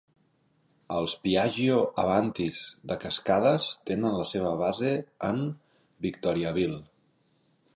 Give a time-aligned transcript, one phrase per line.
[0.99, 2.61] Els Piaggio Avantis
[2.91, 4.95] de Cascades tenen la seva base
[5.29, 5.39] en
[6.07, 6.81] Victoriaville.